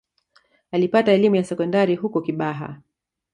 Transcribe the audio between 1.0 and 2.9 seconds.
elimu ya sekondari huko Kibaha